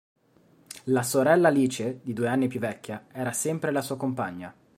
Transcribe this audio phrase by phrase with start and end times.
[0.85, 4.51] La sorella Alice, di due anni più vecchia, era sempre la sua compagna.